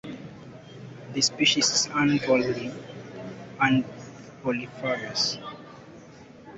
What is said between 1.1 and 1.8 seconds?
This species